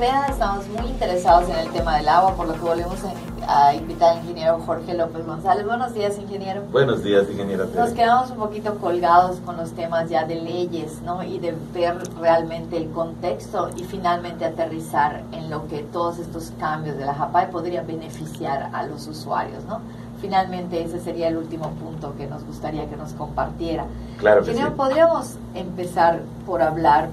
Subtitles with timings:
[0.00, 2.98] Estamos muy interesados en el tema del agua, por lo que volvemos
[3.46, 5.66] a, invitar al ingeniero Jorge López González.
[5.66, 6.62] Buenos días, ingeniero.
[6.72, 7.66] Buenos días, ingeniero.
[7.74, 11.22] Nos quedamos un poquito colgados con los temas ya de leyes, ¿no?
[11.22, 16.96] Y de ver realmente el contexto y finalmente aterrizar en lo que todos estos cambios
[16.96, 19.82] de la JAPAI podrían beneficiar a los usuarios, ¿no?
[20.22, 23.84] Finalmente ese sería el último punto que nos gustaría que nos compartiera.
[24.16, 24.62] Claro que sí.
[24.74, 27.10] podríamos empezar por hablar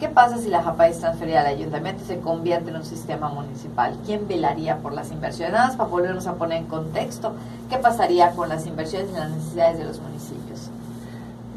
[0.00, 3.28] ¿Qué pasa si la JAPA es transferida al ayuntamiento y se convierte en un sistema
[3.28, 3.94] municipal?
[4.04, 5.52] ¿Quién velaría por las inversiones?
[5.52, 7.32] Nada más para volvernos a poner en contexto,
[7.70, 10.70] ¿qué pasaría con las inversiones y las necesidades de los municipios?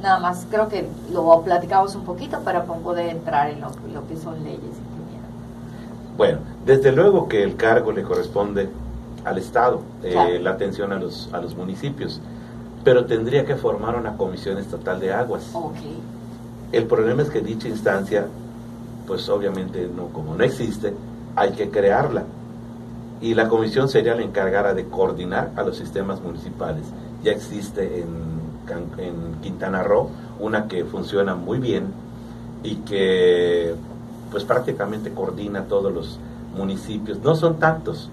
[0.04, 3.72] Nada más, creo que lo platicamos un poquito para poder entrar en lo,
[4.08, 4.76] que son leyes.
[6.16, 8.70] Bueno, desde luego que el cargo le corresponde
[9.26, 12.22] al Estado, eh, la atención a los, a los municipios,
[12.84, 15.49] pero tendría que formar una comisión estatal de aguas.
[15.54, 15.99] Okay
[16.71, 18.27] el problema es que dicha instancia,
[19.05, 20.93] pues obviamente no, como no existe,
[21.35, 22.23] hay que crearla.
[23.21, 26.84] Y la comisión sería la encargada de coordinar a los sistemas municipales.
[27.23, 28.07] Ya existe en,
[28.98, 31.85] en Quintana Roo una que funciona muy bien
[32.63, 33.73] y que
[34.29, 36.20] pues prácticamente coordina todos los
[36.55, 37.20] municipios.
[37.20, 38.10] No son tantos,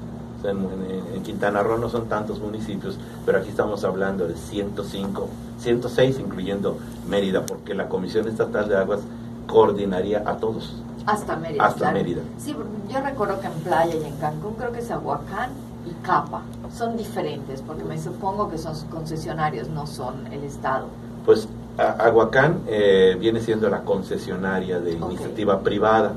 [0.51, 5.29] en, Quintana Roo no son tantos municipios, pero aquí estamos hablando de 105,
[5.59, 6.77] 106 incluyendo
[7.09, 9.01] Mérida, porque la Comisión Estatal de Aguas
[9.47, 10.83] coordinaría a todos.
[11.07, 11.65] Hasta Mérida.
[11.65, 12.23] Hasta Mérida.
[12.39, 12.55] Sí,
[12.89, 15.51] yo recuerdo que en Playa y en Cancún creo que es Aguacán
[15.87, 16.43] y Capa.
[16.77, 20.87] Son diferentes, porque me supongo que son concesionarios, no son el Estado.
[21.25, 26.13] Pues Aguacán eh, viene siendo la concesionaria de iniciativa privada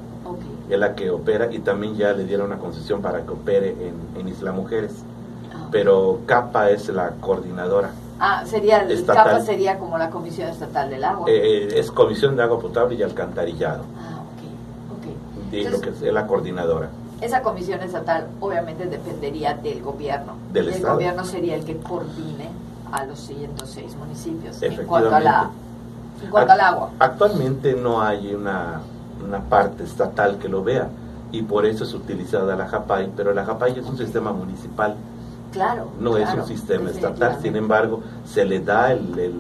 [0.70, 3.76] es la que opera y también ya le dieron una concesión para que opere
[4.16, 4.92] en, Isla Mujeres.
[5.54, 7.92] Ah, pero CAPA es la coordinadora.
[8.20, 11.28] Ah, sería, el CAPA sería como la Comisión Estatal del Agua.
[11.30, 13.84] Eh, es Comisión de Agua Potable y Alcantarillado.
[13.98, 15.72] Ah, ok, ok.
[15.72, 16.90] Lo que es, la coordinadora.
[17.22, 20.34] Esa comisión estatal obviamente dependería del gobierno.
[20.54, 22.50] Del el gobierno sería el que coordine
[22.92, 25.50] a los 106 municipios en cuanto, a la,
[26.24, 26.90] en cuanto al agua.
[27.00, 28.82] Actualmente no hay una
[29.24, 30.90] una parte estatal que lo vea
[31.32, 34.96] y por eso es utilizada la JAPAI, pero la JAPAI es un sistema municipal.
[35.52, 35.88] Claro.
[36.00, 39.34] No es un sistema estatal, sin embargo, se le da el,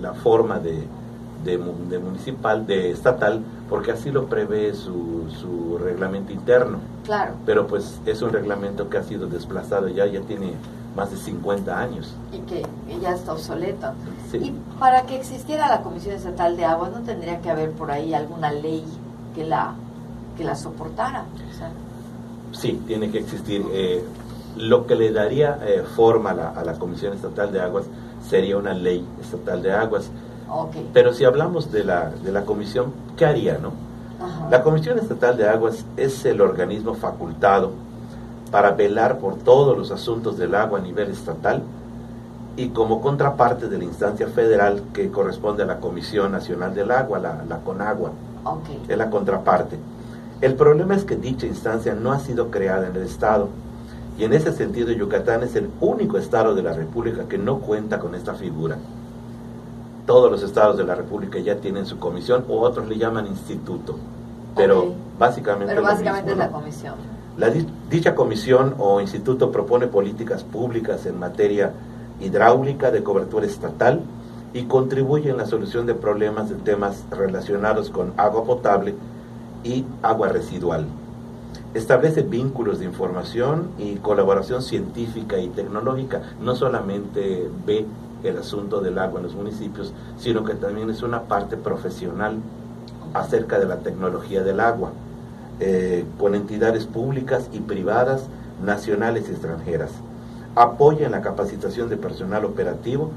[0.00, 0.86] la forma de,
[1.44, 1.58] de,
[1.98, 6.78] municipal, de estatal, porque así lo prevé su, su reglamento interno.
[7.04, 7.34] Claro.
[7.46, 10.54] Pero pues es un reglamento que ha sido desplazado ya, ya tiene
[10.96, 12.14] más de 50 años.
[12.32, 12.64] Y que,
[13.00, 13.92] ya está obsoleto.
[14.32, 18.14] Y para que existiera la Comisión Estatal de Agua, ¿no tendría que haber por ahí
[18.14, 18.84] alguna ley
[19.34, 19.74] que la,
[20.36, 21.24] que la soportara?
[22.52, 23.64] Sí, tiene que existir.
[23.72, 24.04] Eh,
[24.56, 27.84] lo que le daría eh, forma a la, Comisión Estatal de Aguas
[28.28, 30.10] sería una ley estatal de aguas.
[30.92, 33.72] Pero si hablamos de la, de la comisión, ¿qué haría, no?
[34.50, 37.70] La Comisión Estatal de Aguas es el organismo facultado
[38.50, 41.62] para velar por todos los asuntos del agua a nivel estatal
[42.56, 47.18] y como contraparte de la instancia federal que corresponde a la Comisión Nacional del Agua,
[47.18, 48.10] la, la CONAGUA.
[48.88, 49.78] Es la contraparte.
[50.40, 53.48] El problema es que dicha instancia no ha sido creada en el Estado
[54.18, 57.98] y en ese sentido Yucatán es el único estado de la República que no cuenta
[57.98, 58.76] con esta figura.
[60.06, 63.96] Todos los estados de la República ya tienen su comisión o otros le llaman instituto,
[64.56, 67.19] pero básicamente, pero básicamente es la comisión.
[67.40, 67.50] La,
[67.88, 71.72] dicha comisión o instituto propone políticas públicas en materia
[72.20, 74.02] hidráulica de cobertura estatal
[74.52, 78.94] y contribuye en la solución de problemas de temas relacionados con agua potable
[79.64, 80.84] y agua residual.
[81.72, 86.20] Establece vínculos de información y colaboración científica y tecnológica.
[86.42, 87.86] No solamente ve
[88.22, 92.36] el asunto del agua en los municipios, sino que también es una parte profesional
[93.14, 94.92] acerca de la tecnología del agua.
[95.62, 98.22] Eh, con entidades públicas y privadas,
[98.64, 99.90] nacionales y extranjeras.
[100.54, 103.10] Apoya en la capacitación de personal operativo.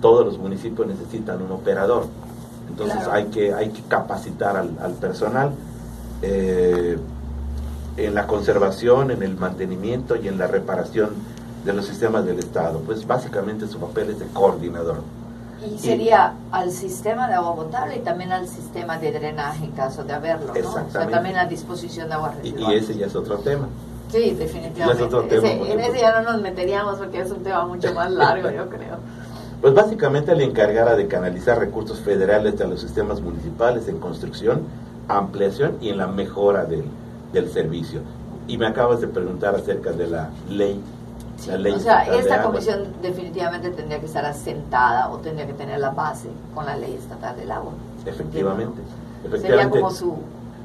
[0.00, 2.06] Todos los municipios necesitan un operador.
[2.70, 5.52] Entonces hay, que, hay que capacitar al, personal
[6.22, 6.96] eh,
[7.98, 11.10] en la conservación, en el mantenimiento y en la reparación
[11.66, 12.80] de los sistemas del Estado.
[12.80, 15.02] Pues básicamente su papel es de coordinador.
[15.62, 20.04] Y sería al sistema de agua potable y también al sistema de drenaje en caso
[20.04, 20.70] de haberlo, ¿no?
[20.70, 22.72] O sea, también a disposición de agua residual.
[22.72, 23.68] Y, ese ya es otro tema.
[24.10, 25.72] Sí, definitivamente.
[25.72, 28.96] en ese ya no nos meteríamos porque es un tema mucho más largo, yo creo.
[29.60, 34.62] Pues básicamente le encargara de canalizar recursos federales a los sistemas municipales en construcción,
[35.06, 36.84] ampliación y en la mejora del,
[37.32, 38.00] del servicio.
[38.48, 40.80] Y me acabas de preguntar acerca de la ley
[41.48, 46.28] o sea, esta comisión definitivamente tendría que estar asentada o tendría que tener la base
[46.54, 47.72] con la ley estatal del agua.
[48.04, 48.80] Efectivamente.
[49.40, 50.16] Sería como su,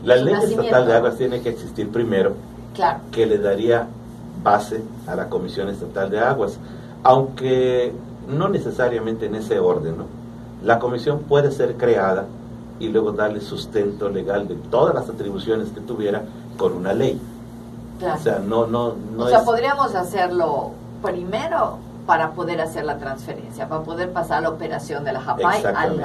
[0.03, 2.33] La ley estatal de aguas tiene que existir primero,
[2.73, 2.99] claro.
[3.11, 3.87] que le daría
[4.43, 6.57] base a la Comisión Estatal de Aguas,
[7.03, 7.93] aunque
[8.27, 9.97] no necesariamente en ese orden.
[9.97, 10.05] ¿no?
[10.63, 12.25] La comisión puede ser creada
[12.79, 16.23] y luego darle sustento legal de todas las atribuciones que tuviera
[16.57, 17.19] con una ley.
[17.99, 18.19] Claro.
[18.19, 20.71] O sea, no, no, no o sea, es- podríamos hacerlo
[21.01, 25.63] primero para poder hacer la transferencia, para poder pasar la operación de la JAPAI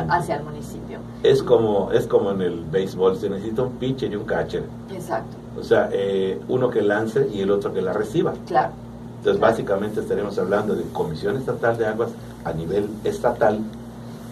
[0.09, 0.99] hacia el municipio.
[1.23, 4.65] es como es como en el béisbol, se necesita un pitcher y un catcher.
[4.91, 8.33] Exacto, O sea, eh, uno que lance y el otro que la reciba.
[8.47, 8.71] claro.
[9.19, 12.09] Entonces, básicamente estaremos hablando de Comisión Estatal de Aguas
[12.43, 13.59] a nivel estatal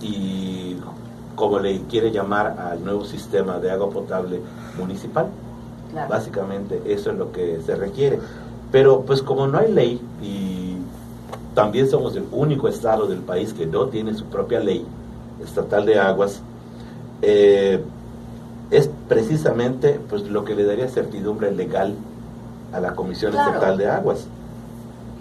[0.01, 0.79] y
[1.35, 4.41] como le quiere llamar al nuevo sistema de agua potable
[4.79, 5.27] municipal.
[5.91, 6.09] Claro.
[6.09, 8.19] Básicamente eso es lo que se requiere.
[8.71, 10.77] Pero pues como no hay ley y
[11.55, 14.85] también somos el único estado del país que no tiene su propia ley
[15.43, 16.41] estatal de aguas,
[17.23, 17.83] eh,
[18.71, 21.95] es precisamente pues lo que le daría certidumbre legal
[22.73, 23.55] a la Comisión Claro.
[23.55, 24.27] Estatal de Aguas.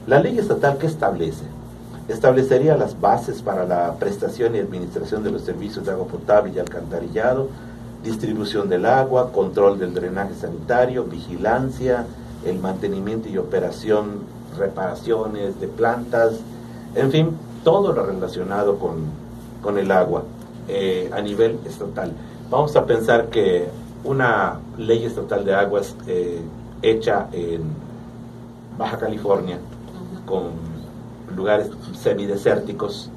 [0.05, 1.43] La ley estatal que establece
[2.07, 6.59] establecería las bases para la prestación y administración de los servicios de agua potable y
[6.59, 7.47] alcantarillado,
[8.03, 12.05] distribución del agua, control del drenaje sanitario, vigilancia,
[12.45, 14.21] el mantenimiento y operación,
[14.57, 16.33] reparaciones de plantas,
[16.95, 17.31] en fin,
[17.63, 19.05] todo lo relacionado con,
[19.61, 20.23] con el agua
[20.67, 22.11] eh, a nivel estatal.
[22.49, 23.67] Vamos a pensar que
[24.03, 26.41] una ley estatal de aguas eh,
[26.81, 27.63] hecha en
[28.77, 29.57] Baja California,
[30.25, 30.51] con
[31.35, 33.09] lugares semidesérticos,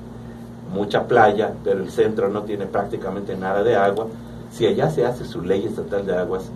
[0.73, 4.07] mucha playa, pero el centro no tiene prácticamente nada de agua.
[4.51, 6.51] Si allá se hace su ley estatal de aguas,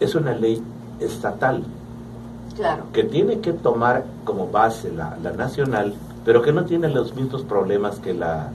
[0.00, 0.62] es una ley
[1.00, 1.64] estatal
[2.56, 5.94] Claro, que tiene que tomar como base la, la nacional,
[6.24, 8.50] pero que no tiene los mismos problemas que, la,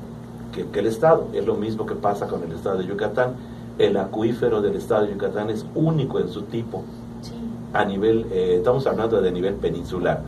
[0.51, 1.27] que, que el Estado.
[1.33, 3.35] Es lo mismo que pasa con el Estado de Yucatán.
[3.77, 6.83] El acuífero del Estado de Yucatán es único en su tipo
[7.21, 7.31] sí.
[7.73, 10.21] a nivel, eh, estamos hablando de nivel peninsular.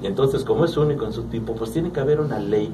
[0.00, 2.72] Y entonces, como es único en su tipo, pues tiene que haber una ley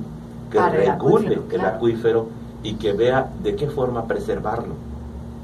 [0.51, 2.27] que Para el regule el acuífero
[2.63, 4.75] y que vea de qué forma preservarlo.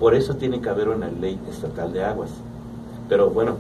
[0.01, 2.31] Por eso tiene que haber una ley estatal de aguas.
[3.09, 3.57] Pero bueno,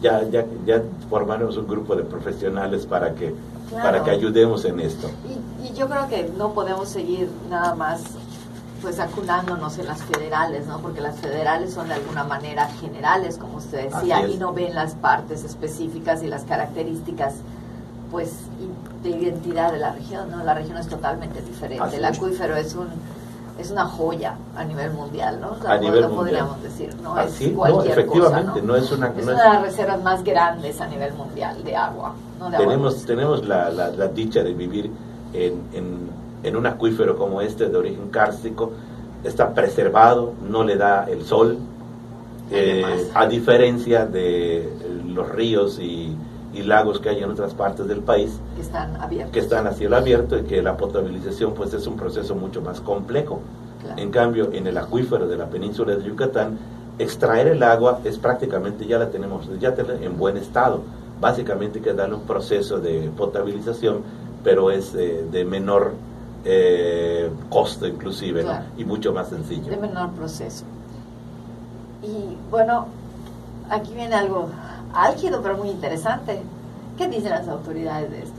[0.00, 3.34] ya, ya, ya formaremos un grupo de profesionales para que,
[3.70, 3.84] Claro.
[3.84, 5.10] para que ayudemos en esto.
[5.26, 8.02] Y, y yo creo que no podemos seguir nada más
[8.82, 10.78] pues acunándonos en las federales, ¿no?
[10.80, 14.94] Porque las federales son de alguna manera generales, como usted decía, y no ven las
[14.94, 17.36] partes específicas y las características
[18.10, 18.32] pues
[19.02, 20.44] de identidad de la región, ¿no?
[20.44, 21.82] La región es totalmente diferente.
[21.82, 22.16] Así el es.
[22.18, 22.88] acuífero es un
[23.58, 25.52] es una joya a nivel mundial, ¿no?
[25.52, 26.46] O sea, A nivel lo mundial.
[26.46, 29.42] podríamos decir, no Así, es no, cualquier efectivamente, cosa, no es una- es no una
[29.42, 32.50] de las reservas más grandes a nivel mundial de agua, ¿no?
[32.50, 34.90] De tenemos tenemos la, la- la dicha de vivir
[35.32, 36.10] en, en-
[36.42, 38.72] en un acuífero como este de origen kárstico
[39.22, 41.56] está preservado no le da el sol
[42.50, 44.68] eh, a diferencia de
[45.06, 46.14] los ríos y,
[46.54, 49.32] y lagos que hay en otras partes del país que están abiertos.
[49.32, 52.80] que están a cielo abierto y que la potabilización pues es un proceso mucho más
[52.80, 53.40] complejo
[53.82, 54.00] Claro.
[54.00, 56.56] en cambio, en el acuífero de la península de Yucatán,
[56.98, 60.80] extraer el agua es prácticamente, ya la tenemos, ya tenemos en buen estado.
[61.20, 63.98] Básicamente hay que darle un proceso de potabilización,
[64.42, 65.92] pero es eh, de menor
[66.46, 68.48] eh, costo inclusive, ¿no?
[68.50, 68.64] Claro.
[68.78, 69.70] y mucho más sencillo.
[69.70, 70.64] de menor proceso.
[72.02, 72.86] Y bueno,
[73.70, 74.48] aquí viene algo
[74.94, 76.42] álgido pero muy interesante.
[76.96, 78.36] ¿Qué dicen las autoridades de esto?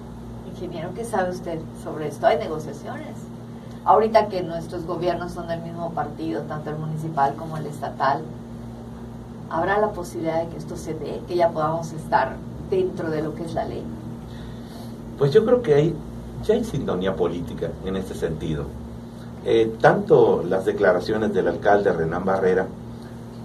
[0.49, 2.27] Ingeniero, ¿qué sabe usted sobre esto?
[2.27, 3.17] ¿Hay negociaciones?
[3.83, 8.21] Ahorita que nuestros gobiernos son del mismo partido, tanto el municipal como el estatal,
[9.49, 12.37] ¿habrá la posibilidad de que esto se dé, que ya podamos estar
[12.69, 13.83] dentro de lo que es la ley?
[15.17, 15.95] Pues yo creo que hay,
[16.45, 18.65] ya hay sintonía política en este sentido.
[19.45, 22.65] Eh, tanto las declaraciones del alcalde Renán Barrera,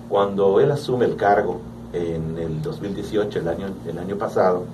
[0.09, 1.61] cuando él asume el cargo
[1.93, 4.65] en el 2018, el año, el año pasado,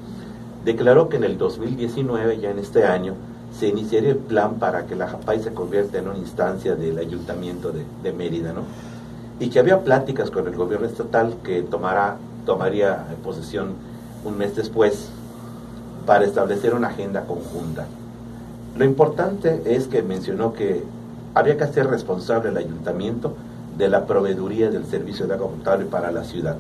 [0.65, 3.15] declaró que en el 2019, ya en este año,
[3.59, 7.73] se iniciaría el plan para que la JAPAI se convierta en una instancia del ayuntamiento
[8.03, 8.63] de, Mérida, ¿no?
[9.41, 13.75] Y que había pláticas con el gobierno estatal que tomará, tomaría posesión
[14.25, 15.09] un mes después
[16.05, 17.87] para establecer una agenda conjunta.
[18.77, 20.83] Lo importante es que mencionó que
[21.35, 23.35] había que hacer responsable al ayuntamiento
[23.77, 26.57] de la proveeduría del servicio de agua potable para la ciudad.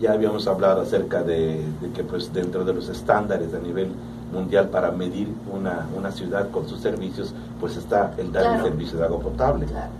[0.00, 3.88] Ya habíamos hablado acerca de, de que pues dentro de los estándares a nivel
[4.32, 8.64] mundial para medir una, una ciudad con sus servicios, pues está el dar Claro.
[8.66, 9.66] el servicio de agua potable.
[9.66, 9.90] Claro.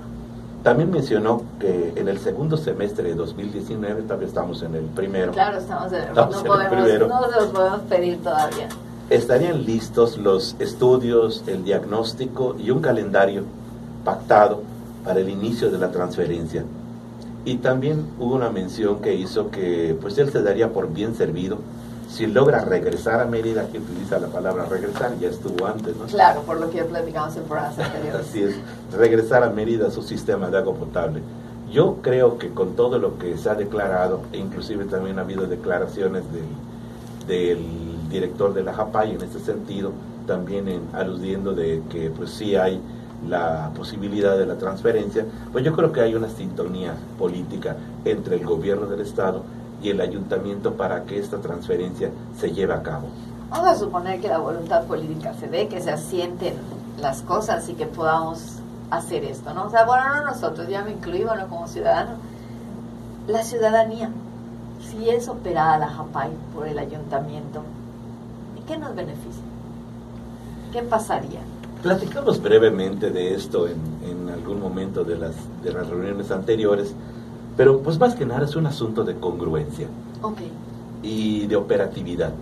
[0.62, 5.59] También mencionó que en el segundo semestre de 2019, todavía estamos en el primero, Claro,
[5.59, 7.09] estamos de, Estamos no, en el primero.
[7.09, 8.69] no los podemos pedir todavía.
[9.09, 13.45] estarían listos los estudios, el diagnóstico y un calendario
[14.05, 14.62] pactado
[15.05, 16.65] para el inicio de la transferencia.
[17.47, 21.59] Y también hubo una mención que hizo que pues él se daría por bien servido
[22.11, 26.07] si logra regresar a Mérida, que utiliza la palabra regresar, ya estuvo antes, ¿no?
[26.07, 28.21] Claro, por lo que platicamos en programas anteriores.
[28.21, 28.57] Así es,
[28.97, 31.21] regresar a Mérida a su sistema de agua potable.
[31.71, 35.47] Yo creo que con todo lo que se ha declarado, e inclusive también ha habido
[35.47, 39.93] declaraciones del, del director de la JAPAI en este sentido,
[40.26, 42.81] también en, aludiendo de que pues sí hay
[43.29, 48.45] la posibilidad de la transferencia, pues yo creo que hay una sintonía política entre el
[48.45, 49.43] gobierno del Estado
[49.83, 53.09] y el ayuntamiento para que esta transferencia se lleve a cabo.
[53.51, 56.55] Vamos a suponer que la voluntad política se dé, que se asienten
[57.01, 58.59] las cosas y que podamos
[58.91, 59.67] hacer esto, ¿no?
[59.67, 62.17] O sea, bueno, no nosotros, ya me incluyo bueno, como ciudadano,
[63.29, 64.11] la ciudadanía,
[64.81, 67.63] si es operada la JAPAI por el ayuntamiento,
[68.57, 69.43] ¿y qué nos beneficia?
[70.73, 71.41] ¿Qué pasaría?
[71.87, 73.76] Platicamos brevemente de esto en,
[74.11, 76.93] en algún momento de las, de las reuniones anteriores,
[77.57, 79.87] pero pues más que nada es un asunto de congruencia
[80.21, 80.50] Okay.
[81.05, 82.33] y de operatividad.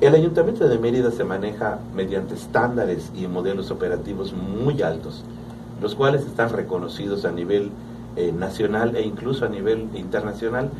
[0.00, 5.24] El Ayuntamiento de Mérida se maneja mediante estándares y modelos operativos muy altos,
[5.82, 7.70] los cuales están reconocidos a nivel
[8.16, 10.70] eh, nacional e incluso a nivel internacional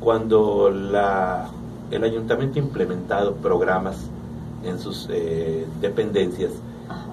[0.00, 1.50] cuando la,
[1.90, 3.98] el ayuntamiento ha implementado programas
[4.64, 6.52] en sus eh, dependencias.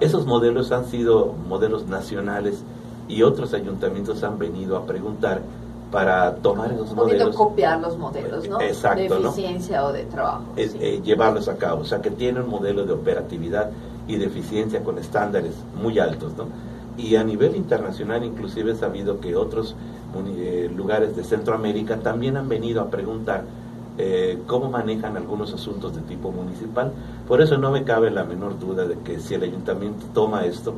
[0.00, 2.62] Esos modelos han sido modelos nacionales
[3.08, 5.42] y otros ayuntamientos han venido a preguntar
[5.90, 8.60] para tomar esos modelos copiar los modelos, ¿no?
[8.60, 9.28] Exacto, De ¿no?
[9.30, 10.42] eficiencia o de trabajo.
[10.56, 10.78] es, sí.
[10.80, 13.70] eh, llevarlos a cabo, o sea que tiene un modelo de operatividad
[14.08, 16.46] y de eficiencia con estándares muy altos, ¿no?
[16.98, 19.76] Y a nivel internacional inclusive he sabido que otros
[20.36, 23.44] eh, lugares de Centroamérica también han venido a preguntar
[23.98, 26.92] eh, cómo manejan algunos asuntos de tipo municipal.
[27.26, 30.74] Por eso no me cabe la menor duda de que si el ayuntamiento toma esto,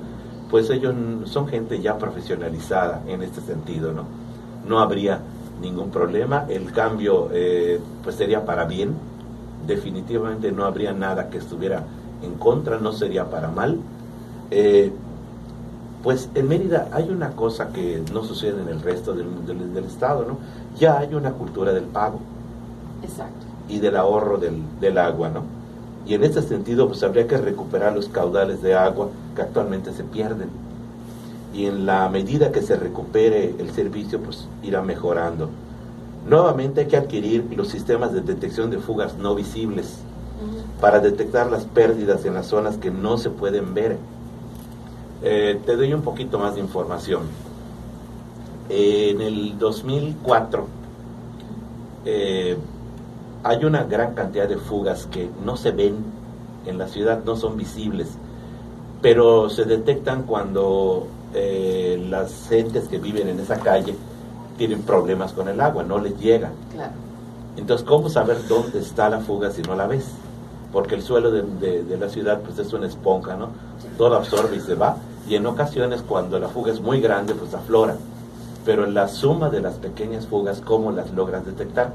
[0.50, 0.94] pues ellos
[1.24, 4.04] son gente ya profesionalizada en este sentido, ¿no?
[4.66, 5.20] No habría
[5.60, 8.94] ningún problema, el cambio eh, pues sería para bien,
[9.66, 11.82] definitivamente no habría nada que estuviera
[12.22, 13.78] en contra, no sería para mal.
[14.50, 14.92] Eh,
[16.02, 19.84] pues en Mérida hay una cosa que no sucede en el resto del, del- del
[19.84, 20.38] estado, ¿no?
[20.78, 22.20] Ya hay una cultura del pago
[23.08, 23.46] Exacto.
[23.68, 25.42] y del ahorro del, del agua, ¿no?
[26.06, 30.04] Y en este sentido, pues habría que recuperar los caudales de agua que actualmente se
[30.04, 30.48] pierden.
[31.52, 35.50] Y en la medida que se recupere el servicio, pues irá mejorando.
[36.26, 39.98] Nuevamente hay que adquirir los sistemas de detección de fugas no visibles
[40.80, 43.98] para detectar las pérdidas en las zonas que no se pueden ver.
[45.22, 47.22] Eh, te doy un poquito más de información.
[48.70, 50.66] en el 2004
[52.04, 52.56] eh,
[53.44, 55.96] hay una gran cantidad de fugas que no se ven
[56.66, 58.08] en la ciudad, no son visibles,
[59.00, 63.94] pero se detectan cuando eh, las gentes que viven en esa calle
[64.56, 66.50] tienen problemas con el agua, no les llega.
[66.72, 66.92] Claro.
[67.56, 70.06] Entonces, ¿cómo saber dónde está la fuga si no la ves?
[70.72, 73.48] Porque el suelo de, de- de la ciudad pues es una esponja, ¿no?
[73.96, 74.96] Todo absorbe y se va.
[75.28, 77.96] Y en ocasiones cuando la fuga es muy grande, pues aflora.
[78.64, 81.92] Pero la suma de las pequeñas fugas, ¿cómo las logras detectar?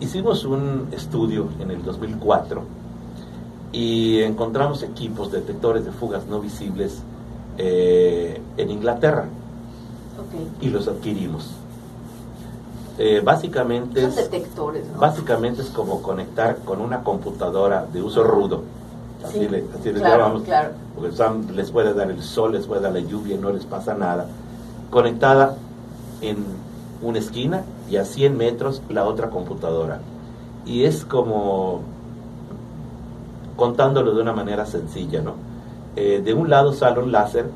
[0.00, 2.62] Hicimos un estudio en el 2004
[3.72, 7.02] y encontramos equipos detectores de fugas no visibles
[7.58, 9.26] eh, en Inglaterra
[10.18, 10.62] Ok.
[10.62, 11.50] y los adquirimos.
[12.98, 14.98] Eh, básicamente Son es, detectores, ¿no?
[14.98, 18.62] básicamente es como conectar con una computadora de uso rudo.
[19.24, 20.42] Así, Sí, le, así les claro, llamamos.
[20.44, 20.70] claro.
[20.94, 23.94] Porque les puede dar el sol, les puede dar la lluvia y no les pasa
[23.94, 24.26] nada.
[24.90, 25.56] Conectada
[26.22, 26.38] en
[27.02, 30.00] una esquina y a 100 metros la otra computadora.
[30.66, 31.80] Y es como
[33.56, 35.34] contándolo de una manera sencilla, ¿no?
[35.96, 37.50] Eh, de un lado sale un láser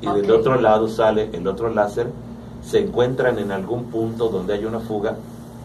[0.00, 2.10] y del otro lado sale el otro láser,
[2.62, 5.16] se encuentran en algún punto donde hay una fuga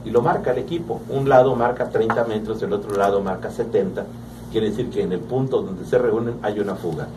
[0.03, 1.01] y lo marca el equipo.
[1.09, 4.05] Un lado marca 30 metros, el otro lado marca 70.
[4.51, 7.07] Quiere decir que en el punto donde se reúnen hay una fuga.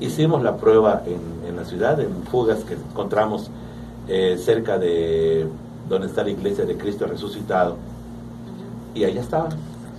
[0.00, 3.50] Hicimos la prueba en, en la ciudad, en fugas que encontramos
[4.08, 5.46] eh, cerca de
[5.88, 7.76] donde está la iglesia de Cristo resucitado.
[8.94, 9.52] Y allá estaban.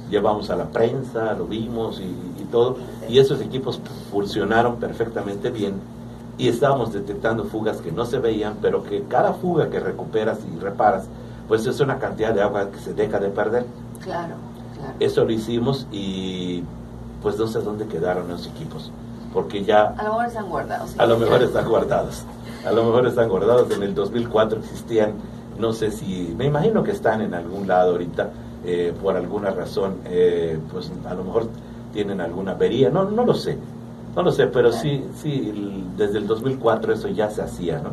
[0.10, 2.78] Llevamos a la prensa, lo vimos y, y todo.
[3.10, 3.82] Y esos equipos
[4.12, 5.76] funcionaron perfectamente bien.
[6.38, 10.60] Y estábamos detectando fugas que no se veían, pero que cada fuga que recuperas y
[10.60, 11.08] reparas,
[11.48, 13.66] pues es una cantidad de agua que se deja de perder.
[14.02, 14.36] Claro,
[14.76, 14.94] claro.
[15.00, 16.64] Eso lo hicimos y
[17.22, 18.92] pues no sé dónde quedaron esos equipos.
[19.36, 20.90] Porque ya A lo mejor están guardados.
[20.92, 20.96] sí.
[20.98, 22.26] a lo mejor están guardados.
[22.66, 23.70] A lo mejor están guardados.
[23.72, 25.16] En el 2004 existían,
[25.60, 28.30] no sé si, me imagino que están en algún lado ahorita,
[28.64, 31.50] eh, por alguna razón, eh, pues a lo mejor
[31.92, 33.58] tienen alguna avería, no, no lo sé,
[34.16, 35.54] no lo sé, pero sí, sí,
[35.98, 37.92] desde el 2004 eso ya se hacía, ¿no?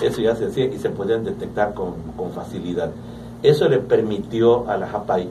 [0.00, 2.90] Eso ya se hacía y se podían detectar con, con facilidad.
[3.42, 5.28] Eso le permitió a la JAPAI,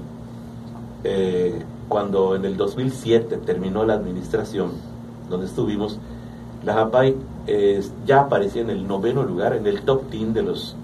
[1.06, 4.72] eh, cuando en el 2007 terminó la administración,
[5.30, 6.00] donde estuvimos,
[6.64, 7.16] la JAPAI
[7.48, 10.76] eh, ya aparecía en el noveno lugar, en el top 10 de los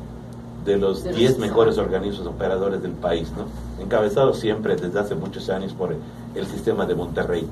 [0.66, 3.46] de los 10 mejores organismos operadores del país, ¿no?
[3.84, 5.96] encabezado siempre desde hace muchos años por
[6.36, 7.48] el, sistema de Monterrey.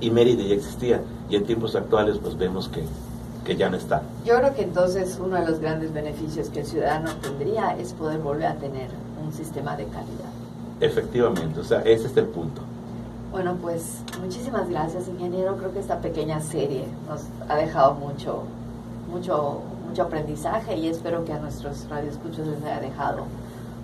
[0.00, 2.82] Y Mérida ya existía, y en tiempos actuales pues vemos que,
[3.44, 4.02] que ya no está.
[4.24, 8.18] Yo creo que entonces uno de los grandes beneficios que el ciudadano tendría es poder
[8.18, 8.88] volver a tener
[9.24, 10.30] un sistema de calidad.
[10.80, 12.62] Efectivamente, o sea, ese es el punto.
[13.30, 15.56] Bueno, pues muchísimas gracias, ingeniero.
[15.56, 18.44] Creo que esta pequeña serie nos ha dejado mucho,
[19.10, 23.24] mucho mucho aprendizaje y espero que a nuestros radioescuchos les haya dejado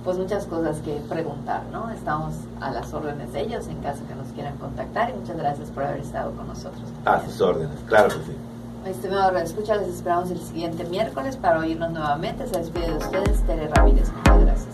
[0.04, 1.88] pues muchas cosas que preguntar, ¿no?
[1.90, 5.70] Estamos a las órdenes de ellos en caso que nos quieran contactar y muchas gracias
[5.70, 6.82] por haber estado con nosotros.
[7.06, 8.36] A sus órdenes, claro que sí.
[8.84, 12.46] Estimado radioescucha, les esperamos el siguiente miércoles para oírnos nuevamente.
[12.46, 14.12] Se despide de ustedes Tere Ramírez.
[14.12, 14.73] Muchas gracias.